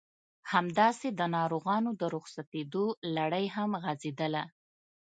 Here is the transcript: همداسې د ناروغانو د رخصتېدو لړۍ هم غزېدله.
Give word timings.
همداسې 0.51 1.07
د 1.19 1.21
ناروغانو 1.35 1.91
د 2.01 2.01
رخصتېدو 2.15 2.85
لړۍ 3.15 3.45
هم 3.55 3.71
غزېدله. 3.83 4.43